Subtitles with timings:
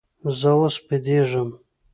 [0.39, 1.49] زه اوس بېدېږم.